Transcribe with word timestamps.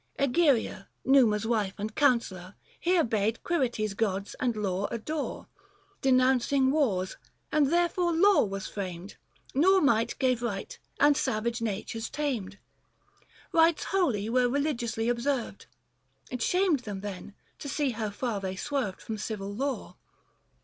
Egeria, 0.17 0.87
Numa's 1.05 1.45
wife 1.45 1.75
and 1.77 1.93
counsellor, 1.93 2.55
Here 2.79 3.03
bade 3.03 3.43
Quirites 3.43 3.93
gods 3.95 4.35
and 4.39 4.55
law 4.55 4.87
adore, 4.87 5.45
295 6.01 6.01
Denouncing 6.01 6.71
wars— 6.71 7.17
and 7.51 7.67
therefore 7.71 8.11
Law 8.11 8.45
was 8.45 8.65
framed, 8.65 9.17
Nor 9.53 9.79
might 9.79 10.17
gave 10.17 10.41
right, 10.41 10.79
and 10.99 11.15
savage 11.15 11.61
natures 11.61 12.09
tamed, 12.09 12.57
Rites 13.53 13.83
holy 13.83 14.27
were 14.27 14.49
religiously 14.49 15.07
observed. 15.07 15.67
It 16.31 16.41
shamed 16.41 16.79
them, 16.79 17.01
then, 17.01 17.35
to 17.59 17.69
see 17.69 17.91
how 17.91 18.09
far 18.09 18.39
they 18.41 18.55
swerved 18.55 19.03
From 19.03 19.19
Civil 19.19 19.53
Law. 19.53 19.97